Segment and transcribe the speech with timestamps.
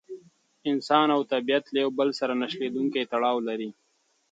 [0.71, 3.69] انسان او طبیعت یو له بل سره نه شلېدونکی تړاو لري.